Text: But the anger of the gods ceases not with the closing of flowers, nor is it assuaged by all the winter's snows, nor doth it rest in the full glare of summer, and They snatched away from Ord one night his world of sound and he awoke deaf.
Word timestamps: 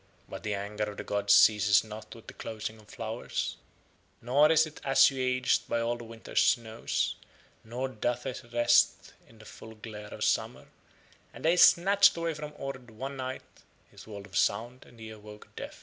But 0.27 0.41
the 0.41 0.55
anger 0.55 0.85
of 0.85 0.97
the 0.97 1.03
gods 1.03 1.31
ceases 1.31 1.83
not 1.83 2.15
with 2.15 2.25
the 2.25 2.33
closing 2.33 2.79
of 2.79 2.89
flowers, 2.89 3.57
nor 4.19 4.51
is 4.51 4.65
it 4.65 4.81
assuaged 4.83 5.67
by 5.69 5.79
all 5.79 5.95
the 5.95 6.03
winter's 6.03 6.41
snows, 6.41 7.13
nor 7.63 7.87
doth 7.87 8.25
it 8.25 8.41
rest 8.51 9.13
in 9.29 9.37
the 9.37 9.45
full 9.45 9.75
glare 9.75 10.11
of 10.11 10.23
summer, 10.23 10.65
and 11.35 11.45
They 11.45 11.55
snatched 11.55 12.17
away 12.17 12.33
from 12.33 12.53
Ord 12.57 12.89
one 12.89 13.15
night 13.15 13.43
his 13.91 14.07
world 14.07 14.25
of 14.25 14.35
sound 14.35 14.85
and 14.87 14.99
he 14.99 15.11
awoke 15.11 15.55
deaf. 15.55 15.79